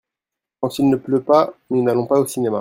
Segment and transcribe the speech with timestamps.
[0.59, 2.49] Quand il ne pleut pas nous n'allons pas au cinéma.